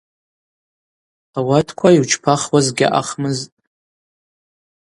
[1.37, 3.45] Ауатква йучпахуаз гьаъахмызтӏ.